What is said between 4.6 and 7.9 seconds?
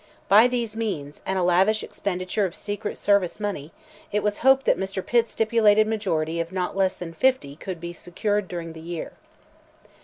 that Mr. Pitt's stipulated majority of "not less than fifty" could